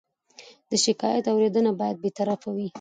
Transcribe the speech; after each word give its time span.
د 0.69 0.71
شکایت 0.85 1.25
اورېدنه 1.31 1.71
باید 1.79 1.95
بېطرفه 2.03 2.49
وي. 2.55 2.67